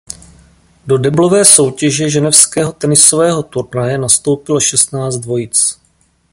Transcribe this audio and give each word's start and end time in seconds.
Do 0.87 0.97
deblové 0.97 1.45
soutěže 1.45 2.09
ženevského 2.09 2.71
tenisového 2.71 3.43
turnaje 3.43 3.97
nastoupilo 3.97 4.59
šestnáct 4.59 5.15
dvojic. 5.15 5.79